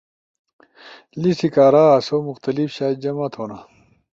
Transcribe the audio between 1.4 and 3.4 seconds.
کارا آسو مخلتف شائی جمع